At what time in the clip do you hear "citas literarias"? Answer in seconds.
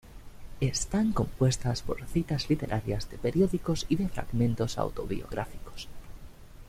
2.07-3.07